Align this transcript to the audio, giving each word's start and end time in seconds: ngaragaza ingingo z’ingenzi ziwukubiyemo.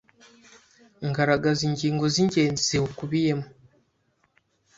ngaragaza 1.09 1.61
ingingo 1.69 2.03
z’ingenzi 2.13 2.63
ziwukubiyemo. 2.69 3.47